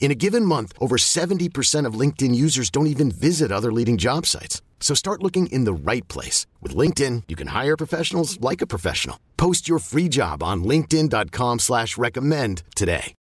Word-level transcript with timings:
In 0.00 0.10
a 0.10 0.14
given 0.14 0.44
month, 0.44 0.72
over 0.80 0.96
70% 0.96 1.84
of 1.84 2.00
LinkedIn 2.00 2.34
users 2.34 2.70
don't 2.70 2.86
even 2.86 3.10
visit 3.10 3.52
other 3.52 3.70
leading 3.70 3.98
job 3.98 4.24
sites. 4.24 4.62
So 4.80 4.94
start 4.94 5.22
looking 5.22 5.48
in 5.48 5.64
the 5.64 5.92
right 5.92 6.06
place. 6.08 6.46
With 6.62 6.74
LinkedIn, 6.74 7.24
you 7.28 7.36
can 7.36 7.48
hire 7.48 7.76
professionals 7.76 8.40
like 8.40 8.62
a 8.62 8.66
professional. 8.66 9.20
Post 9.36 9.68
your 9.68 9.80
free 9.80 10.08
job 10.08 10.42
on 10.42 10.64
linkedin.com 10.64 11.58
slash 11.58 11.98
recommend 11.98 12.62
today. 12.74 13.14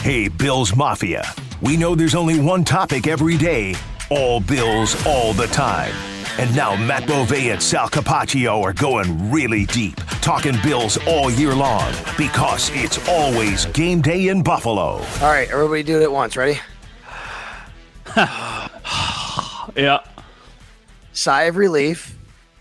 Hey, 0.00 0.28
Bills 0.28 0.74
Mafia. 0.74 1.24
We 1.60 1.76
know 1.76 1.94
there's 1.94 2.14
only 2.14 2.40
one 2.40 2.64
topic 2.64 3.06
every 3.06 3.36
day. 3.36 3.74
All 4.10 4.40
Bills, 4.40 4.94
all 5.06 5.32
the 5.34 5.46
time. 5.48 6.13
And 6.38 6.54
now 6.54 6.76
Matt 6.76 7.06
Bove 7.06 7.32
and 7.32 7.62
Sal 7.62 7.88
Capaccio 7.88 8.62
are 8.62 8.72
going 8.72 9.30
really 9.30 9.66
deep, 9.66 9.96
talking 10.20 10.56
Bills 10.62 10.98
all 11.06 11.30
year 11.30 11.54
long 11.54 11.92
because 12.16 12.70
it's 12.72 13.08
always 13.08 13.66
game 13.66 14.00
day 14.00 14.28
in 14.28 14.42
Buffalo. 14.42 14.82
All 14.82 15.32
right, 15.32 15.50
everybody 15.50 15.82
do 15.82 16.00
it 16.00 16.02
at 16.02 16.12
once. 16.12 16.36
Ready? 16.36 16.58
Yeah. 19.76 20.00
Sigh 21.12 21.44
of 21.44 21.56
relief. 21.56 22.16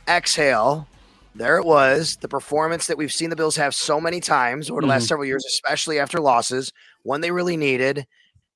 Exhale. 0.07 0.87
There 1.35 1.57
it 1.57 1.65
was. 1.65 2.17
The 2.17 2.27
performance 2.27 2.87
that 2.87 2.97
we've 2.97 3.11
seen 3.11 3.29
the 3.29 3.35
Bills 3.35 3.55
have 3.55 3.73
so 3.73 3.99
many 3.99 4.19
times 4.19 4.69
over 4.69 4.81
the 4.81 4.87
last 4.87 5.03
mm-hmm. 5.03 5.07
several 5.07 5.25
years, 5.25 5.45
especially 5.45 5.99
after 5.99 6.19
losses, 6.19 6.71
when 7.03 7.21
they 7.21 7.31
really 7.31 7.57
needed 7.57 8.05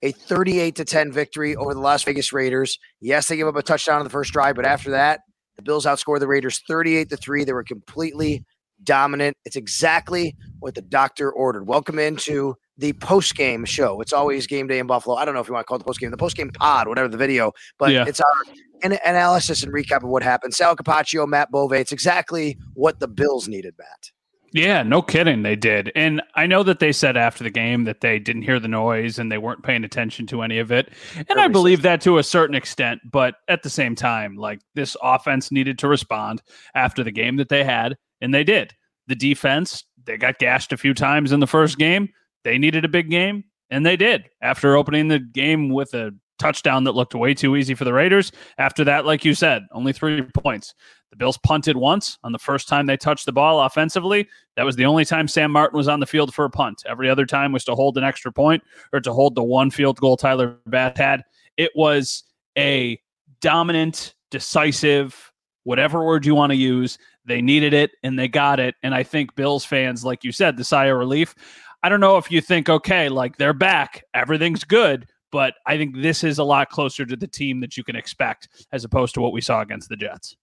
a 0.02 0.12
38 0.12 0.76
to 0.76 0.86
10 0.86 1.12
victory 1.12 1.56
over 1.56 1.74
the 1.74 1.80
Las 1.80 2.04
Vegas 2.04 2.32
Raiders. 2.32 2.78
Yes, 3.02 3.28
they 3.28 3.38
gave 3.38 3.48
up 3.48 3.56
a 3.56 3.64
touchdown 3.64 3.98
on 4.00 4.04
the 4.04 4.10
first 4.10 4.32
drive, 4.34 4.56
but 4.56 4.66
after 4.66 4.92
that, 4.92 5.22
the 5.56 5.64
Bills 5.64 5.86
outscored 5.86 6.20
the 6.20 6.28
Raiders 6.28 6.62
38 6.68 7.10
to 7.10 7.18
3. 7.18 7.44
They 7.44 7.54
were 7.54 7.64
completely 7.64 8.46
dominant. 8.84 9.36
It's 9.44 9.56
exactly 9.56 10.36
what 10.60 10.76
the 10.76 10.84
doctor 10.84 11.32
ordered. 11.32 11.68
Welcome 11.68 11.98
into 11.98 12.56
the 12.78 12.94
post 12.94 13.36
game 13.36 13.66
show. 13.66 14.00
It's 14.02 14.14
always 14.14 14.46
game 14.46 14.68
day 14.68 14.78
in 14.78 14.86
Buffalo. 14.86 15.16
I 15.16 15.26
don't 15.26 15.34
know 15.34 15.40
if 15.40 15.48
you 15.48 15.54
want 15.56 15.66
to 15.66 15.68
call 15.68 15.78
it 15.78 15.80
the 15.80 15.86
post 15.86 16.00
game, 16.00 16.12
the 16.12 16.18
post 16.18 16.38
game 16.38 16.52
pod, 16.52 16.88
whatever 16.88 17.08
the 17.08 17.18
video, 17.18 17.52
but 17.80 17.92
Yeah. 17.92 18.06
it's 18.08 18.20
our 18.22 18.54
an- 18.84 19.00
analysis 19.04 19.64
and 19.64 19.74
recap 19.74 20.04
of 20.04 20.10
what 20.10 20.22
happened. 20.22 20.54
Sal 20.54 20.76
Capaccio, 20.76 21.28
Matt 21.28 21.50
Bove. 21.50 21.74
It's 21.74 21.92
exactly 21.92 22.56
what 22.76 23.00
the 23.00 23.08
Bills 23.08 23.48
needed, 23.48 23.74
Matt. 23.80 24.12
Yeah, 24.58 24.84
no 24.84 25.02
kidding. 25.02 25.44
They 25.44 25.56
did. 25.56 25.92
And 25.96 26.22
I 26.36 26.48
know 26.48 26.64
that 26.64 26.80
they 26.80 26.92
said 26.92 27.16
after 27.16 27.44
the 27.44 27.50
game 27.50 27.84
that 27.84 28.02
they 28.02 28.18
didn't 28.18 28.42
hear 28.42 28.60
the 28.60 28.68
noise 28.68 29.20
and 29.20 29.32
they 29.32 29.38
weren't 29.38 29.64
paying 29.64 29.84
attention 29.84 30.26
to 30.28 30.42
any 30.42 30.58
of 30.58 30.72
it. 30.72 30.90
And 31.30 31.40
I 31.40 31.48
believe 31.48 31.84
that 31.84 32.02
to 32.02 32.18
a 32.18 32.24
certain 32.24 32.56
extent. 32.56 33.02
But 33.12 33.36
at 33.48 33.62
the 33.62 33.70
same 33.70 33.96
time, 33.96 34.36
like 34.36 34.60
this 34.74 34.98
offense 35.02 35.52
needed 35.52 35.78
to 35.80 35.88
respond 35.88 36.42
after 36.74 37.04
the 37.04 37.12
game 37.12 37.36
that 37.38 37.50
they 37.50 37.64
had, 37.64 37.98
and 38.20 38.34
they 38.34 38.44
did. 38.44 38.74
The 39.08 39.16
defense, 39.16 39.86
they 40.06 40.18
got 40.18 40.40
gashed 40.40 40.74
a 40.74 40.78
few 40.78 40.94
times 40.94 41.32
in 41.32 41.40
the 41.40 41.48
first 41.48 41.78
game. 41.78 42.10
They 42.44 42.58
needed 42.58 42.84
a 42.84 42.90
big 42.90 43.10
game, 43.10 43.44
and 43.70 43.86
they 43.86 43.96
did. 43.96 44.26
After 44.42 44.76
opening 44.76 45.08
the 45.08 45.20
game 45.20 45.70
with 45.70 45.94
a 45.94 46.12
touchdown 46.38 46.84
that 46.86 46.94
looked 46.94 47.16
way 47.16 47.34
too 47.34 47.56
easy 47.56 47.74
for 47.74 47.86
the 47.86 47.94
Raiders, 47.94 48.32
after 48.58 48.84
that, 48.84 49.06
like 49.06 49.26
you 49.26 49.34
said, 49.34 49.64
only 49.72 49.94
three 49.94 50.22
points. 50.34 50.74
The 51.12 51.16
Bills 51.18 51.38
punted 51.38 51.78
once 51.78 52.18
on 52.24 52.32
the 52.34 52.40
first 52.40 52.68
time 52.68 52.86
they 52.86 52.98
touched 52.98 53.26
the 53.26 53.32
ball 53.32 53.62
offensively. 53.62 54.28
That 54.56 54.66
was 54.66 54.76
the 54.76 54.86
only 54.86 55.06
time 55.06 55.28
Sam 55.28 55.52
Martin 55.52 55.78
was 55.78 55.88
on 55.88 56.00
the 56.00 56.06
field 56.06 56.34
for 56.34 56.46
a 56.46 56.50
punt. 56.50 56.84
Every 56.86 57.10
other 57.10 57.26
time 57.26 57.52
was 57.54 57.64
to 57.66 57.76
hold 57.76 57.98
an 57.98 58.04
extra 58.04 58.32
point 58.32 58.64
or 58.92 59.00
to 59.00 59.14
hold 59.14 59.36
the 59.36 59.44
one 59.44 59.72
field 59.72 60.00
goal 60.00 60.18
Tyler 60.18 60.58
Bass 60.66 60.98
had. 60.98 61.24
It 61.56 61.72
was 61.76 62.24
a 62.58 63.00
dominant, 63.40 64.16
decisive, 64.32 65.32
whatever 65.64 66.04
word 66.04 66.26
you 66.26 66.36
want 66.36 66.52
to 66.52 66.58
use. 66.58 66.98
They 67.26 67.42
needed 67.42 67.74
it 67.74 67.92
and 68.04 68.18
they 68.18 68.28
got 68.28 68.60
it. 68.60 68.76
And 68.84 68.94
I 68.94 69.04
think 69.04 69.36
Bills 69.36 69.66
fans, 69.66 70.04
like 70.04 70.24
you 70.24 70.32
said, 70.32 70.58
the 70.58 70.64
sigh 70.64 70.86
of 70.86 70.98
relief. 70.98 71.36
I 71.84 71.90
don't 71.90 72.00
know 72.00 72.18
if 72.18 72.32
you 72.32 72.42
think, 72.42 72.70
okay, 72.70 73.08
like 73.08 73.38
they're 73.38 73.54
back, 73.54 74.04
everything's 74.14 74.64
good. 74.64 75.08
But 75.32 75.56
I 75.66 75.78
think 75.78 75.96
this 75.98 76.24
is 76.24 76.38
a 76.38 76.44
lot 76.44 76.70
closer 76.70 77.06
to 77.06 77.16
the 77.16 77.28
team 77.28 77.60
that 77.62 77.78
you 77.78 77.84
can 77.84 77.96
expect 77.96 78.48
as 78.72 78.84
opposed 78.84 79.14
to 79.16 79.22
what 79.22 79.34
we 79.34 79.42
saw 79.42 79.62
against 79.62 79.90
the 79.90 79.98
Jets. 79.98 80.36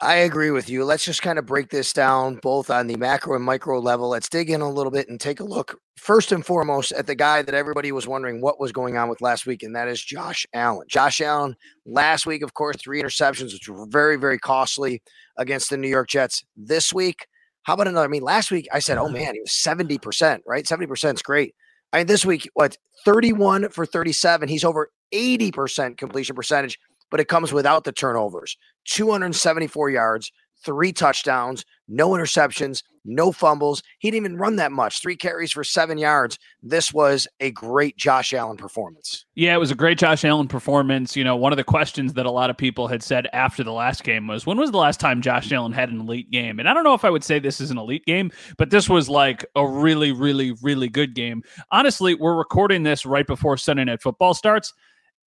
I 0.00 0.16
agree 0.16 0.50
with 0.50 0.68
you. 0.68 0.84
Let's 0.84 1.04
just 1.04 1.22
kind 1.22 1.38
of 1.38 1.46
break 1.46 1.70
this 1.70 1.92
down 1.92 2.36
both 2.42 2.68
on 2.68 2.88
the 2.88 2.96
macro 2.96 3.36
and 3.36 3.44
micro 3.44 3.78
level. 3.78 4.08
Let's 4.08 4.28
dig 4.28 4.50
in 4.50 4.60
a 4.60 4.68
little 4.68 4.90
bit 4.90 5.08
and 5.08 5.20
take 5.20 5.40
a 5.40 5.44
look 5.44 5.80
first 5.96 6.32
and 6.32 6.44
foremost 6.44 6.92
at 6.92 7.06
the 7.06 7.14
guy 7.14 7.42
that 7.42 7.54
everybody 7.54 7.92
was 7.92 8.06
wondering 8.06 8.40
what 8.40 8.60
was 8.60 8.72
going 8.72 8.96
on 8.96 9.08
with 9.08 9.22
last 9.22 9.46
week, 9.46 9.62
and 9.62 9.74
that 9.74 9.88
is 9.88 10.02
Josh 10.02 10.46
Allen. 10.52 10.86
Josh 10.88 11.20
Allen 11.20 11.56
last 11.86 12.26
week, 12.26 12.42
of 12.42 12.54
course, 12.54 12.76
three 12.76 13.00
interceptions, 13.00 13.52
which 13.52 13.68
were 13.68 13.86
very, 13.88 14.16
very 14.16 14.38
costly 14.38 15.00
against 15.38 15.70
the 15.70 15.76
New 15.76 15.88
York 15.88 16.08
Jets. 16.08 16.44
This 16.56 16.92
week, 16.92 17.26
how 17.62 17.74
about 17.74 17.88
another? 17.88 18.04
I 18.04 18.08
mean, 18.08 18.22
last 18.22 18.50
week 18.50 18.68
I 18.72 18.80
said, 18.80 18.98
oh 18.98 19.04
mm-hmm. 19.04 19.14
man, 19.14 19.34
he 19.34 19.40
was 19.40 19.50
70%, 19.50 20.40
right? 20.46 20.64
70% 20.64 21.14
is 21.14 21.22
great. 21.22 21.54
I 21.94 21.98
mean, 21.98 22.06
this 22.08 22.26
week, 22.26 22.50
what, 22.54 22.76
31 23.04 23.68
for 23.68 23.86
37? 23.86 24.48
He's 24.48 24.64
over 24.64 24.90
80% 25.14 25.96
completion 25.96 26.34
percentage, 26.34 26.80
but 27.08 27.20
it 27.20 27.28
comes 27.28 27.52
without 27.52 27.84
the 27.84 27.92
turnovers. 27.92 28.56
274 28.86 29.90
yards, 29.90 30.32
three 30.64 30.92
touchdowns, 30.92 31.64
no 31.88 32.10
interceptions, 32.10 32.82
no 33.04 33.32
fumbles. 33.32 33.82
He 33.98 34.10
didn't 34.10 34.24
even 34.24 34.38
run 34.38 34.56
that 34.56 34.72
much. 34.72 35.02
Three 35.02 35.16
carries 35.16 35.52
for 35.52 35.62
seven 35.62 35.98
yards. 35.98 36.38
This 36.62 36.92
was 36.92 37.28
a 37.40 37.50
great 37.50 37.96
Josh 37.96 38.32
Allen 38.32 38.56
performance. 38.56 39.26
Yeah, 39.34 39.54
it 39.54 39.58
was 39.58 39.70
a 39.70 39.74
great 39.74 39.98
Josh 39.98 40.24
Allen 40.24 40.48
performance. 40.48 41.14
You 41.14 41.24
know, 41.24 41.36
one 41.36 41.52
of 41.52 41.56
the 41.56 41.64
questions 41.64 42.14
that 42.14 42.26
a 42.26 42.30
lot 42.30 42.50
of 42.50 42.56
people 42.56 42.88
had 42.88 43.02
said 43.02 43.28
after 43.32 43.62
the 43.62 43.72
last 43.72 44.04
game 44.04 44.26
was 44.26 44.46
when 44.46 44.56
was 44.56 44.70
the 44.70 44.78
last 44.78 45.00
time 45.00 45.20
Josh 45.20 45.52
Allen 45.52 45.72
had 45.72 45.90
an 45.90 46.00
elite 46.00 46.30
game? 46.30 46.58
And 46.58 46.68
I 46.68 46.74
don't 46.74 46.84
know 46.84 46.94
if 46.94 47.04
I 47.04 47.10
would 47.10 47.24
say 47.24 47.38
this 47.38 47.60
is 47.60 47.70
an 47.70 47.78
elite 47.78 48.06
game, 48.06 48.30
but 48.56 48.70
this 48.70 48.88
was 48.88 49.08
like 49.08 49.44
a 49.54 49.66
really, 49.66 50.12
really, 50.12 50.52
really 50.62 50.88
good 50.88 51.14
game. 51.14 51.42
Honestly, 51.70 52.14
we're 52.14 52.36
recording 52.36 52.82
this 52.82 53.04
right 53.04 53.26
before 53.26 53.56
Sunday 53.56 53.84
Night 53.84 54.02
Football 54.02 54.34
starts. 54.34 54.72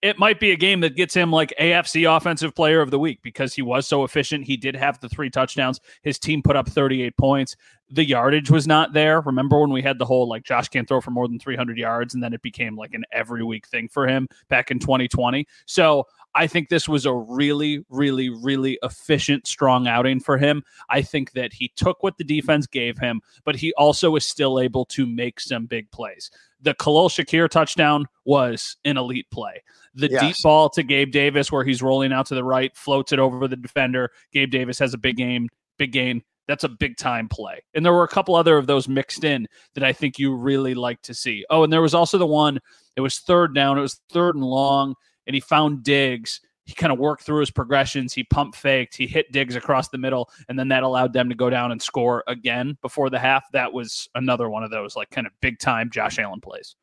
It 0.03 0.19
might 0.19 0.39
be 0.39 0.51
a 0.51 0.55
game 0.55 0.81
that 0.81 0.95
gets 0.95 1.15
him 1.15 1.31
like 1.31 1.53
AFC 1.59 2.15
Offensive 2.15 2.53
Player 2.53 2.81
of 2.81 2.91
the 2.91 2.99
Week 2.99 3.19
because 3.23 3.55
he 3.55 3.63
was 3.63 3.87
so 3.87 4.03
efficient. 4.03 4.45
He 4.45 4.55
did 4.55 4.75
have 4.75 4.99
the 4.99 5.09
three 5.09 5.29
touchdowns. 5.29 5.79
His 6.03 6.19
team 6.19 6.43
put 6.43 6.55
up 6.55 6.69
38 6.69 7.17
points. 7.17 7.55
The 7.89 8.05
yardage 8.05 8.51
was 8.51 8.67
not 8.67 8.93
there. 8.93 9.21
Remember 9.21 9.59
when 9.59 9.71
we 9.71 9.81
had 9.81 9.97
the 9.97 10.05
whole 10.05 10.29
like 10.29 10.43
Josh 10.43 10.67
can't 10.67 10.87
throw 10.87 11.01
for 11.01 11.09
more 11.11 11.27
than 11.27 11.39
300 11.39 11.77
yards, 11.77 12.13
and 12.13 12.21
then 12.21 12.33
it 12.33 12.41
became 12.43 12.75
like 12.75 12.93
an 12.93 13.05
every 13.11 13.43
week 13.43 13.67
thing 13.67 13.87
for 13.87 14.07
him 14.07 14.27
back 14.49 14.69
in 14.69 14.77
2020. 14.77 15.47
So 15.65 16.05
I 16.37 16.45
think 16.45 16.69
this 16.69 16.87
was 16.87 17.05
a 17.07 17.13
really, 17.13 17.83
really, 17.89 18.29
really 18.29 18.77
efficient, 18.83 19.47
strong 19.47 19.87
outing 19.87 20.19
for 20.19 20.37
him. 20.37 20.61
I 20.87 21.01
think 21.01 21.31
that 21.31 21.51
he 21.51 21.71
took 21.75 22.03
what 22.03 22.17
the 22.17 22.23
defense 22.23 22.67
gave 22.67 22.99
him, 22.99 23.21
but 23.43 23.55
he 23.55 23.73
also 23.73 24.11
was 24.11 24.23
still 24.23 24.59
able 24.59 24.85
to 24.85 25.07
make 25.07 25.39
some 25.39 25.65
big 25.65 25.89
plays. 25.91 26.29
The 26.61 26.75
Khalil 26.75 27.09
Shakir 27.09 27.49
touchdown 27.49 28.05
was 28.23 28.77
an 28.85 28.97
elite 28.97 29.29
play. 29.31 29.63
The 29.95 30.11
Yes. 30.11 30.21
deep 30.21 30.35
ball 30.43 30.69
to 30.69 30.83
Gabe 30.83 31.11
Davis, 31.11 31.51
where 31.51 31.63
he's 31.63 31.81
rolling 31.81 32.13
out 32.13 32.27
to 32.27 32.35
the 32.35 32.43
right, 32.43 32.75
floats 32.77 33.11
it 33.11 33.19
over 33.19 33.47
the 33.47 33.55
defender. 33.55 34.11
Gabe 34.31 34.51
Davis 34.51 34.77
has 34.77 34.93
a 34.93 34.97
big 34.97 35.17
game, 35.17 35.49
big 35.79 35.91
gain. 35.91 36.21
That's 36.47 36.63
a 36.63 36.69
big 36.69 36.97
time 36.97 37.27
play. 37.27 37.61
And 37.73 37.83
there 37.83 37.93
were 37.93 38.03
a 38.03 38.07
couple 38.07 38.35
other 38.35 38.57
of 38.57 38.67
those 38.67 38.87
mixed 38.87 39.23
in 39.23 39.47
that 39.73 39.83
I 39.83 39.91
think 39.91 40.17
you 40.17 40.33
really 40.33 40.75
like 40.75 41.01
to 41.01 41.13
see. 41.13 41.43
Oh, 41.49 41.63
and 41.63 41.73
there 41.73 41.81
was 41.81 41.93
also 41.93 42.17
the 42.17 42.25
one, 42.27 42.59
it 42.95 43.01
was 43.01 43.19
third 43.19 43.53
down, 43.53 43.77
it 43.77 43.81
was 43.81 43.99
third 44.11 44.35
and 44.35 44.45
long, 44.45 44.95
and 45.27 45.35
he 45.35 45.39
found 45.39 45.83
Diggs. 45.83 46.41
He 46.65 46.73
kind 46.73 46.91
of 46.91 46.99
worked 46.99 47.23
through 47.23 47.39
his 47.39 47.51
progressions. 47.51 48.13
He 48.13 48.23
pump 48.25 48.55
faked, 48.55 48.95
he 48.95 49.07
hit 49.07 49.31
Diggs 49.31 49.55
across 49.55 49.87
the 49.89 49.97
middle, 49.97 50.29
and 50.49 50.59
then 50.59 50.67
that 50.69 50.83
allowed 50.83 51.13
them 51.13 51.29
to 51.29 51.35
go 51.35 51.49
down 51.49 51.71
and 51.71 51.81
score 51.81 52.23
again 52.27 52.77
before 52.81 53.09
the 53.09 53.19
half. 53.19 53.45
That 53.53 53.71
was 53.71 54.09
another 54.15 54.49
one 54.49 54.63
of 54.63 54.71
those 54.71 54.95
like 54.95 55.09
kind 55.09 55.27
of 55.27 55.33
big 55.41 55.59
time 55.59 55.89
Josh 55.89 56.19
Allen 56.19 56.41
plays. 56.41 56.75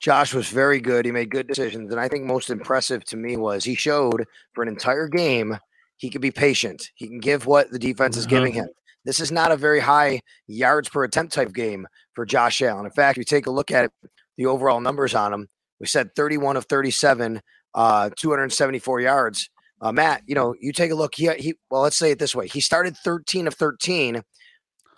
Josh 0.00 0.32
was 0.32 0.48
very 0.48 0.80
good. 0.80 1.04
He 1.04 1.12
made 1.12 1.30
good 1.30 1.48
decisions. 1.48 1.90
And 1.90 2.00
I 2.00 2.08
think 2.08 2.24
most 2.24 2.50
impressive 2.50 3.04
to 3.06 3.16
me 3.16 3.36
was 3.36 3.64
he 3.64 3.74
showed 3.74 4.24
for 4.52 4.62
an 4.62 4.68
entire 4.68 5.08
game 5.08 5.58
he 5.96 6.10
could 6.10 6.20
be 6.20 6.30
patient. 6.30 6.90
He 6.94 7.08
can 7.08 7.18
give 7.18 7.46
what 7.46 7.70
the 7.70 7.78
defense 7.78 8.16
is 8.16 8.26
giving 8.26 8.52
mm-hmm. 8.52 8.62
him. 8.62 8.68
This 9.04 9.20
is 9.20 9.32
not 9.32 9.52
a 9.52 9.56
very 9.56 9.80
high 9.80 10.20
yards 10.46 10.88
per 10.88 11.04
attempt 11.04 11.32
type 11.32 11.52
game 11.52 11.86
for 12.14 12.24
Josh 12.24 12.62
Allen. 12.62 12.84
In 12.84 12.92
fact, 12.92 13.16
if 13.16 13.18
you 13.18 13.24
take 13.24 13.46
a 13.46 13.50
look 13.50 13.70
at 13.70 13.86
it, 13.86 13.92
the 14.36 14.46
overall 14.46 14.80
numbers 14.80 15.14
on 15.14 15.32
him, 15.32 15.48
we 15.80 15.86
said 15.86 16.14
31 16.14 16.56
of 16.56 16.64
37, 16.66 17.40
uh, 17.74 18.10
274 18.16 19.00
yards. 19.00 19.50
Uh, 19.80 19.92
Matt, 19.92 20.22
you 20.26 20.34
know, 20.34 20.54
you 20.60 20.72
take 20.72 20.90
a 20.90 20.94
look. 20.94 21.14
He, 21.14 21.28
he, 21.34 21.54
well, 21.70 21.82
let's 21.82 21.96
say 21.96 22.10
it 22.10 22.18
this 22.18 22.34
way: 22.34 22.48
he 22.48 22.60
started 22.60 22.96
13 22.96 23.46
of 23.46 23.54
13, 23.54 24.22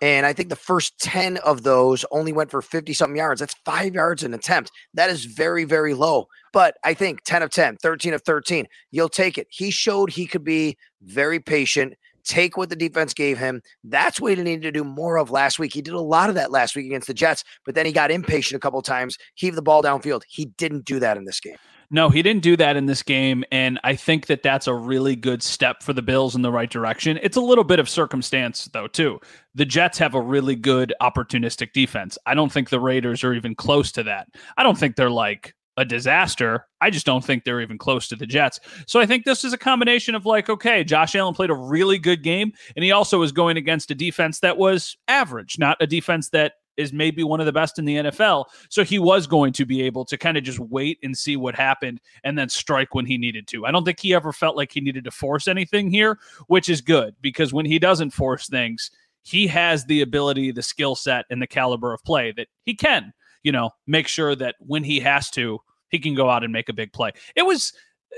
and 0.01 0.25
I 0.25 0.33
think 0.33 0.49
the 0.49 0.55
first 0.55 0.99
10 0.99 1.37
of 1.37 1.61
those 1.61 2.03
only 2.11 2.33
went 2.33 2.49
for 2.49 2.61
50 2.61 2.93
something 2.93 3.17
yards. 3.17 3.39
That's 3.39 3.55
five 3.63 3.93
yards 3.93 4.23
an 4.23 4.33
attempt. 4.33 4.71
That 4.95 5.11
is 5.11 5.25
very, 5.25 5.63
very 5.63 5.93
low. 5.93 6.25
But 6.51 6.75
I 6.83 6.95
think 6.95 7.23
10 7.23 7.43
of 7.43 7.51
10, 7.51 7.77
13 7.77 8.13
of 8.15 8.23
13, 8.23 8.65
you'll 8.89 9.09
take 9.09 9.37
it. 9.37 9.47
He 9.51 9.69
showed 9.69 10.09
he 10.09 10.25
could 10.25 10.43
be 10.43 10.77
very 11.03 11.39
patient, 11.39 11.93
take 12.23 12.57
what 12.57 12.69
the 12.69 12.75
defense 12.75 13.13
gave 13.13 13.37
him. 13.37 13.61
That's 13.83 14.19
what 14.19 14.37
he 14.37 14.43
needed 14.43 14.63
to 14.63 14.71
do 14.71 14.83
more 14.83 15.17
of 15.17 15.31
last 15.31 15.59
week. 15.59 15.73
He 15.73 15.81
did 15.81 15.93
a 15.93 15.99
lot 15.99 16.29
of 16.29 16.35
that 16.35 16.51
last 16.51 16.75
week 16.75 16.85
against 16.85 17.07
the 17.07 17.13
Jets, 17.13 17.43
but 17.65 17.75
then 17.75 17.85
he 17.85 17.91
got 17.91 18.11
impatient 18.11 18.57
a 18.57 18.59
couple 18.59 18.81
times, 18.81 19.17
heaved 19.35 19.57
the 19.57 19.61
ball 19.61 19.83
downfield. 19.83 20.21
He 20.27 20.45
didn't 20.45 20.85
do 20.85 20.99
that 20.99 21.17
in 21.17 21.25
this 21.25 21.39
game. 21.39 21.57
No, 21.93 22.09
he 22.09 22.21
didn't 22.21 22.41
do 22.41 22.55
that 22.55 22.77
in 22.77 22.85
this 22.85 23.03
game. 23.03 23.43
And 23.51 23.77
I 23.83 23.97
think 23.97 24.27
that 24.27 24.43
that's 24.43 24.65
a 24.65 24.73
really 24.73 25.13
good 25.13 25.43
step 25.43 25.83
for 25.83 25.91
the 25.91 26.01
Bills 26.01 26.35
in 26.35 26.41
the 26.41 26.51
right 26.51 26.69
direction. 26.69 27.19
It's 27.21 27.35
a 27.35 27.41
little 27.41 27.65
bit 27.65 27.79
of 27.79 27.89
circumstance, 27.89 28.69
though, 28.71 28.87
too. 28.87 29.19
The 29.55 29.65
Jets 29.65 29.97
have 29.97 30.15
a 30.15 30.21
really 30.21 30.55
good 30.55 30.93
opportunistic 31.01 31.73
defense. 31.73 32.17
I 32.25 32.33
don't 32.33 32.49
think 32.49 32.69
the 32.69 32.79
Raiders 32.79 33.25
are 33.25 33.33
even 33.33 33.55
close 33.55 33.91
to 33.91 34.03
that. 34.03 34.29
I 34.55 34.63
don't 34.63 34.77
think 34.77 34.95
they're 34.95 35.09
like 35.09 35.53
a 35.77 35.85
disaster. 35.85 36.67
I 36.81 36.89
just 36.89 37.05
don't 37.05 37.23
think 37.23 37.43
they're 37.43 37.61
even 37.61 37.77
close 37.77 38.07
to 38.09 38.15
the 38.15 38.25
Jets. 38.25 38.59
So 38.87 38.99
I 38.99 39.05
think 39.05 39.25
this 39.25 39.43
is 39.43 39.53
a 39.53 39.57
combination 39.57 40.15
of 40.15 40.25
like, 40.25 40.49
okay, 40.49 40.83
Josh 40.83 41.15
Allen 41.15 41.33
played 41.33 41.49
a 41.49 41.55
really 41.55 41.97
good 41.97 42.23
game, 42.23 42.53
and 42.75 42.83
he 42.83 42.91
also 42.91 43.19
was 43.19 43.31
going 43.31 43.57
against 43.57 43.91
a 43.91 43.95
defense 43.95 44.39
that 44.41 44.57
was 44.57 44.97
average, 45.07 45.57
not 45.57 45.77
a 45.79 45.87
defense 45.87 46.29
that 46.29 46.53
is 46.77 46.93
maybe 46.93 47.23
one 47.23 47.39
of 47.39 47.45
the 47.45 47.51
best 47.51 47.79
in 47.79 47.85
the 47.85 47.95
NFL. 47.95 48.45
So 48.69 48.83
he 48.83 48.99
was 48.99 49.27
going 49.27 49.53
to 49.53 49.65
be 49.65 49.81
able 49.81 50.05
to 50.05 50.17
kind 50.17 50.37
of 50.37 50.43
just 50.43 50.59
wait 50.59 50.99
and 51.03 51.17
see 51.17 51.35
what 51.35 51.55
happened 51.55 51.99
and 52.23 52.37
then 52.37 52.49
strike 52.49 52.95
when 52.95 53.05
he 53.05 53.17
needed 53.17 53.47
to. 53.47 53.65
I 53.65 53.71
don't 53.71 53.83
think 53.83 53.99
he 53.99 54.13
ever 54.13 54.31
felt 54.31 54.55
like 54.55 54.71
he 54.71 54.81
needed 54.81 55.03
to 55.03 55.11
force 55.11 55.47
anything 55.47 55.89
here, 55.89 56.17
which 56.47 56.69
is 56.69 56.81
good 56.81 57.15
because 57.21 57.53
when 57.53 57.65
he 57.65 57.77
doesn't 57.77 58.11
force 58.11 58.47
things, 58.47 58.89
he 59.23 59.47
has 59.47 59.85
the 59.85 60.01
ability, 60.01 60.51
the 60.51 60.63
skill 60.63 60.95
set, 60.95 61.25
and 61.29 61.41
the 61.41 61.47
caliber 61.47 61.93
of 61.93 62.03
play 62.03 62.31
that 62.37 62.47
he 62.63 62.73
can, 62.73 63.13
you 63.43 63.51
know, 63.51 63.71
make 63.87 64.07
sure 64.07 64.35
that 64.35 64.55
when 64.59 64.83
he 64.83 64.99
has 64.99 65.29
to, 65.31 65.59
he 65.89 65.99
can 65.99 66.15
go 66.15 66.29
out 66.29 66.43
and 66.43 66.53
make 66.53 66.69
a 66.69 66.73
big 66.73 66.93
play. 66.93 67.11
It 67.35 67.45
was 67.45 67.73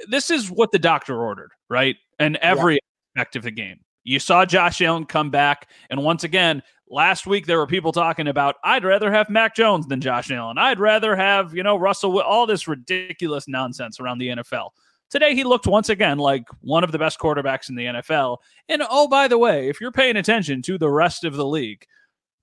this 0.07 0.29
is 0.29 0.49
what 0.49 0.71
the 0.71 0.79
doctor 0.79 1.21
ordered, 1.21 1.51
right? 1.69 1.95
And 2.19 2.37
every 2.37 2.75
yeah. 2.75 3.21
aspect 3.21 3.35
of 3.35 3.43
the 3.43 3.51
game. 3.51 3.79
You 4.03 4.19
saw 4.19 4.45
Josh 4.45 4.81
Allen 4.81 5.05
come 5.05 5.29
back, 5.29 5.69
and 5.89 6.03
once 6.03 6.25
again, 6.25 6.61
last 6.89 7.25
week 7.25 7.45
there 7.45 7.57
were 7.57 7.67
people 7.67 7.91
talking 7.91 8.27
about 8.27 8.55
I'd 8.63 8.83
rather 8.83 9.11
have 9.11 9.29
Mac 9.29 9.55
Jones 9.55 9.87
than 9.87 10.01
Josh 10.01 10.29
Allen. 10.29 10.57
I'd 10.57 10.79
rather 10.79 11.15
have, 11.15 11.55
you 11.55 11.63
know, 11.63 11.77
Russell 11.77 12.19
all 12.21 12.45
this 12.45 12.67
ridiculous 12.67 13.47
nonsense 13.47 13.99
around 13.99 14.17
the 14.17 14.29
NFL. 14.29 14.69
Today 15.09 15.35
he 15.35 15.43
looked 15.43 15.67
once 15.67 15.89
again 15.89 16.17
like 16.17 16.43
one 16.61 16.83
of 16.83 16.91
the 16.91 16.97
best 16.99 17.19
quarterbacks 17.19 17.69
in 17.69 17.75
the 17.75 17.85
NFL. 17.85 18.37
And 18.67 18.83
oh 18.89 19.07
by 19.07 19.27
the 19.27 19.37
way, 19.37 19.69
if 19.69 19.79
you're 19.79 19.91
paying 19.91 20.17
attention 20.17 20.61
to 20.63 20.77
the 20.77 20.89
rest 20.89 21.23
of 21.23 21.35
the 21.35 21.45
league, 21.45 21.85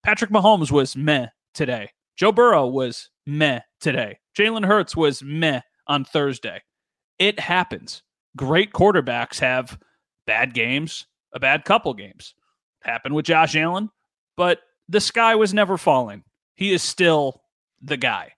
Patrick 0.02 0.30
Mahomes 0.30 0.70
was 0.70 0.96
meh 0.96 1.26
today. 1.52 1.90
Joe 2.20 2.32
Burrow 2.32 2.66
was 2.66 3.08
meh 3.26 3.60
today. 3.80 4.18
Jalen 4.38 4.66
Hurts 4.66 4.94
was 4.94 5.22
meh 5.22 5.62
on 5.86 6.04
Thursday. 6.04 6.60
It 7.18 7.40
happens. 7.40 8.02
Great 8.36 8.74
quarterbacks 8.74 9.40
have 9.40 9.78
bad 10.26 10.52
games, 10.52 11.06
a 11.34 11.40
bad 11.40 11.64
couple 11.64 11.94
games. 11.94 12.34
Happened 12.84 13.14
with 13.14 13.24
Josh 13.24 13.56
Allen 13.56 13.88
but 14.40 14.60
the 14.88 15.00
sky 15.00 15.34
was 15.34 15.52
never 15.52 15.76
falling. 15.76 16.24
He 16.54 16.72
is 16.72 16.82
still 16.82 17.42
the 17.82 17.98
guy. 17.98 18.32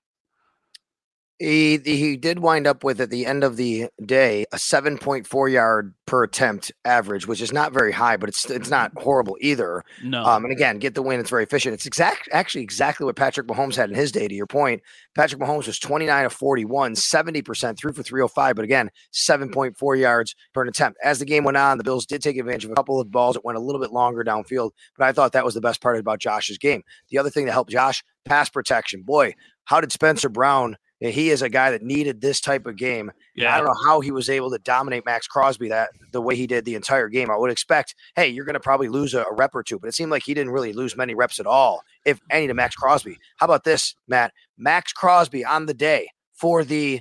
He 1.43 1.79
he 1.79 2.17
did 2.17 2.39
wind 2.39 2.69
up 2.69 2.85
with 2.85 3.01
at 3.01 3.11
the 3.11 3.27
end 3.27 3.43
of 3.43 3.57
the 3.57 3.89
day 4.07 4.45
a 4.53 4.57
7.4 4.59 5.51
yard 5.51 5.93
per 6.07 6.23
attempt 6.23 6.71
average, 6.85 7.27
which 7.27 7.41
is 7.41 7.53
not 7.53 7.73
very 7.73 7.91
high, 7.91 8.17
but 8.17 8.29
it's 8.29 8.49
it's 8.49 8.71
not 8.71 8.93
horrible 8.97 9.37
either. 9.41 9.83
No. 10.05 10.25
Um, 10.25 10.45
and 10.45 10.53
again, 10.53 10.79
get 10.79 10.95
the 10.95 11.03
win. 11.03 11.19
It's 11.19 11.31
very 11.31 11.43
efficient. 11.43 11.75
It's 11.75 11.85
exact 11.85 12.29
actually 12.31 12.63
exactly 12.63 13.07
what 13.07 13.17
Patrick 13.17 13.49
Mahomes 13.49 13.75
had 13.75 13.91
in 13.91 13.97
his 13.97 14.13
day. 14.13 14.29
To 14.29 14.35
your 14.37 14.47
point, 14.47 14.83
Patrick 15.17 15.43
Mahomes 15.43 15.67
was 15.67 15.81
29 15.81 16.27
of 16.27 16.33
41, 16.33 16.95
70 16.95 17.43
percent, 17.43 17.77
threw 17.77 17.93
for 17.93 18.05
305, 18.05 18.55
but 18.55 18.65
again, 18.65 18.89
7.4 19.13 19.99
yards 19.99 20.37
per 20.55 20.65
attempt. 20.65 21.01
As 21.03 21.19
the 21.19 21.25
game 21.25 21.43
went 21.43 21.57
on, 21.57 21.77
the 21.77 21.83
Bills 21.83 22.07
did 22.07 22.23
take 22.23 22.37
advantage 22.37 22.67
of 22.67 22.71
a 22.71 22.77
couple 22.77 23.01
of 23.01 23.11
balls 23.11 23.35
that 23.35 23.45
went 23.45 23.59
a 23.59 23.61
little 23.61 23.81
bit 23.81 23.91
longer 23.91 24.23
downfield, 24.23 24.71
but 24.97 25.09
I 25.09 25.13
thought 25.13 25.33
that 25.33 25.45
was 25.45 25.55
the 25.55 25.61
best 25.61 25.81
part 25.81 25.99
about 25.99 26.21
Josh's 26.21 26.59
game. 26.59 26.85
The 27.09 27.19
other 27.19 27.31
thing 27.31 27.47
that 27.47 27.53
helped 27.53 27.73
Josh, 27.73 28.05
pass 28.25 28.49
protection. 28.49 29.03
Boy, 29.03 29.35
how 29.65 29.81
did 29.81 29.91
Spencer 29.91 30.29
Brown? 30.29 30.77
He 31.11 31.31
is 31.31 31.43
a 31.43 31.49
guy 31.49 31.71
that 31.71 31.83
needed 31.83 32.21
this 32.21 32.41
type 32.41 32.67
of 32.67 32.77
game. 32.77 33.11
Yeah. 33.35 33.55
I 33.55 33.59
don't 33.59 33.67
know 33.67 33.83
how 33.85 34.01
he 34.01 34.13
was 34.13 34.31
able 34.31 34.51
to 34.51 34.59
dominate 34.59 35.05
Maxx 35.05 35.27
Crosby 35.27 35.69
that 35.69 35.91
the 36.13 36.21
way 36.21 36.37
he 36.37 36.47
did 36.47 36.65
the 36.65 36.77
entire 36.77 37.09
game. 37.09 37.31
I 37.31 37.37
would 37.37 37.51
expect, 37.51 37.95
hey, 38.15 38.29
you're 38.29 38.45
going 38.45 38.55
to 38.55 38.61
probably 38.61 38.89
lose 38.89 39.15
a, 39.15 39.23
a, 39.25 39.35
rep 39.35 39.55
or 39.55 39.63
two, 39.63 39.79
but 39.79 39.89
it 39.89 39.95
seemed 39.95 40.11
like 40.11 40.23
he 40.23 40.35
didn't 40.35 40.53
really 40.53 40.73
lose 40.73 40.97
many 40.97 41.15
reps 41.15 41.41
at 41.41 41.47
all, 41.47 41.83
if 42.05 42.21
any, 42.31 42.47
to 42.47 42.55
Maxx 42.55 42.77
Crosby. 42.77 43.19
How 43.39 43.47
about 43.47 43.65
this, 43.65 43.97
Matt? 44.07 44.33
Maxx 44.57 44.93
Crosby 44.93 45.45
on 45.45 45.67
the 45.67 45.75
day 45.75 46.09
for 46.35 46.63
the 46.63 47.01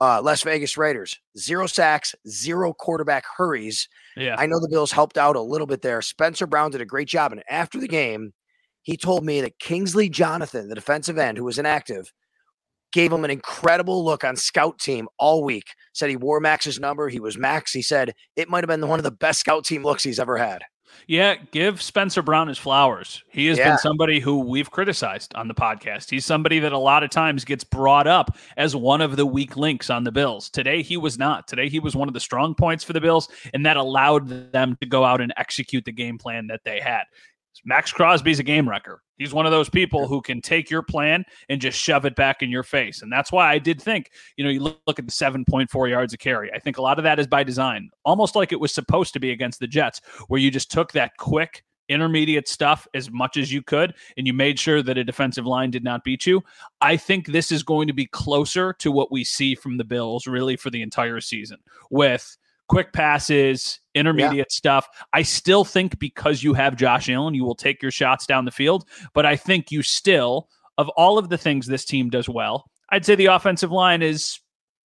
uh, 0.00 0.20
Las 0.22 0.42
Vegas 0.42 0.76
Raiders, 0.76 1.18
zero 1.36 1.66
sacks, 1.66 2.14
zero 2.28 2.72
quarterback 2.72 3.24
hurries. 3.36 3.88
Yeah. 4.16 4.36
I 4.38 4.46
know 4.46 4.58
the 4.58 4.68
Bills 4.68 4.92
helped 4.92 5.18
out 5.18 5.36
a 5.36 5.40
little 5.40 5.66
bit 5.66 5.82
there. 5.82 6.00
Spencer 6.02 6.46
Brown 6.46 6.70
did 6.70 6.80
a 6.80 6.86
great 6.86 7.08
job. 7.08 7.32
And 7.32 7.42
after 7.50 7.78
the 7.78 7.88
game, 7.88 8.32
he 8.82 8.96
told 8.96 9.24
me 9.24 9.40
that 9.42 9.58
Kingsley 9.58 10.08
Jonathan, 10.08 10.68
the 10.68 10.74
defensive 10.74 11.18
end 11.18 11.36
who 11.36 11.44
was 11.44 11.58
inactive, 11.58 12.12
gave 12.92 13.12
him 13.12 13.24
an 13.24 13.30
incredible 13.30 14.04
look 14.04 14.24
on 14.24 14.36
scout 14.36 14.78
team 14.78 15.08
all 15.18 15.44
week. 15.44 15.74
Said 15.92 16.10
he 16.10 16.16
wore 16.16 16.40
Maxx's 16.40 16.80
number. 16.80 17.08
He 17.08 17.20
was 17.20 17.38
Maxx. 17.38 17.72
He 17.72 17.82
said 17.82 18.14
it 18.36 18.48
might 18.48 18.64
have 18.64 18.68
been 18.68 18.88
one 18.88 18.98
of 18.98 19.04
the 19.04 19.10
best 19.10 19.40
scout 19.40 19.64
team 19.64 19.82
looks 19.82 20.02
he's 20.02 20.18
ever 20.18 20.36
had. 20.36 20.62
Yeah, 21.06 21.36
give 21.50 21.82
Spencer 21.82 22.22
Brown 22.22 22.48
his 22.48 22.58
flowers. 22.58 23.22
He 23.30 23.46
has 23.46 23.58
yeah. 23.58 23.70
been 23.70 23.78
somebody 23.78 24.20
who 24.20 24.40
we've 24.40 24.70
criticized 24.70 25.34
on 25.34 25.48
the 25.48 25.54
podcast. 25.54 26.10
He's 26.10 26.24
somebody 26.24 26.58
that 26.60 26.72
a 26.72 26.78
lot 26.78 27.02
of 27.02 27.10
times 27.10 27.44
gets 27.44 27.64
brought 27.64 28.06
up 28.06 28.36
as 28.56 28.76
one 28.76 29.00
of 29.00 29.16
the 29.16 29.26
weak 29.26 29.56
links 29.56 29.90
on 29.90 30.04
the 30.04 30.12
Bills. 30.12 30.50
Today, 30.50 30.82
he 30.82 30.96
was 30.96 31.18
not. 31.18 31.48
Today, 31.48 31.68
he 31.68 31.80
was 31.80 31.96
one 31.96 32.08
of 32.08 32.14
the 32.14 32.20
strong 32.20 32.54
points 32.54 32.84
for 32.84 32.92
the 32.92 33.00
Bills, 33.00 33.28
and 33.54 33.64
that 33.66 33.76
allowed 33.76 34.52
them 34.52 34.76
to 34.80 34.86
go 34.86 35.04
out 35.04 35.20
and 35.20 35.32
execute 35.36 35.84
the 35.84 35.92
game 35.92 36.18
plan 36.18 36.46
that 36.48 36.60
they 36.64 36.80
had. 36.80 37.04
Maxx 37.64 37.92
Crosby's 37.92 38.38
a 38.38 38.42
game 38.42 38.68
wrecker. 38.68 39.02
He's 39.16 39.34
one 39.34 39.44
of 39.44 39.52
those 39.52 39.68
people 39.68 40.08
who 40.08 40.22
can 40.22 40.40
take 40.40 40.70
your 40.70 40.82
plan 40.82 41.24
and 41.48 41.60
just 41.60 41.78
shove 41.78 42.06
it 42.06 42.16
back 42.16 42.42
in 42.42 42.50
your 42.50 42.62
face. 42.62 43.02
And 43.02 43.12
that's 43.12 43.30
why 43.30 43.50
I 43.50 43.58
did 43.58 43.80
think, 43.80 44.10
you 44.36 44.44
know, 44.44 44.50
you 44.50 44.60
look, 44.60 44.80
look 44.86 44.98
at 44.98 45.06
the 45.06 45.12
7.4 45.12 45.90
yards 45.90 46.14
of 46.14 46.18
carry. 46.18 46.50
I 46.52 46.58
think 46.58 46.78
a 46.78 46.82
lot 46.82 46.98
of 46.98 47.04
that 47.04 47.18
is 47.18 47.26
by 47.26 47.44
design, 47.44 47.90
almost 48.04 48.34
like 48.34 48.52
it 48.52 48.60
was 48.60 48.72
supposed 48.72 49.12
to 49.12 49.20
be 49.20 49.30
against 49.30 49.60
the 49.60 49.66
Jets, 49.66 50.00
where 50.28 50.40
you 50.40 50.50
just 50.50 50.70
took 50.70 50.92
that 50.92 51.16
quick, 51.18 51.64
intermediate 51.90 52.48
stuff 52.48 52.86
as 52.94 53.10
much 53.10 53.36
as 53.36 53.52
you 53.52 53.62
could 53.62 53.94
and 54.16 54.26
you 54.26 54.32
made 54.32 54.58
sure 54.58 54.82
that 54.82 54.96
a 54.96 55.04
defensive 55.04 55.44
line 55.44 55.70
did 55.70 55.84
not 55.84 56.04
beat 56.04 56.24
you. 56.24 56.40
I 56.80 56.96
think 56.96 57.26
this 57.26 57.52
is 57.52 57.62
going 57.62 57.88
to 57.88 57.92
be 57.92 58.06
closer 58.06 58.72
to 58.74 58.90
what 58.90 59.12
we 59.12 59.24
see 59.24 59.54
from 59.54 59.76
the 59.76 59.84
Bills 59.84 60.26
really 60.26 60.56
for 60.56 60.70
the 60.70 60.82
entire 60.82 61.20
season 61.20 61.58
with 61.90 62.38
quick 62.70 62.92
passes, 62.92 63.80
intermediate 63.96 64.36
yeah. 64.36 64.44
stuff. 64.48 64.88
I 65.12 65.22
still 65.22 65.64
think 65.64 65.98
because 65.98 66.44
you 66.44 66.54
have 66.54 66.76
Josh 66.76 67.10
Allen, 67.10 67.34
you 67.34 67.44
will 67.44 67.56
take 67.56 67.82
your 67.82 67.90
shots 67.90 68.26
down 68.26 68.44
the 68.44 68.52
field. 68.52 68.88
But 69.12 69.26
I 69.26 69.34
think 69.34 69.72
you 69.72 69.82
still, 69.82 70.48
of 70.78 70.88
all 70.90 71.18
of 71.18 71.30
the 71.30 71.36
things 71.36 71.66
this 71.66 71.84
team 71.84 72.10
does 72.10 72.28
well, 72.28 72.70
I'd 72.90 73.04
say 73.04 73.16
the 73.16 73.26
offensive 73.26 73.72
line 73.72 74.02
is 74.02 74.38